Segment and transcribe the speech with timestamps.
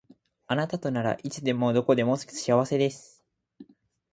[0.47, 3.23] あなたとならいつでもどこでも幸せです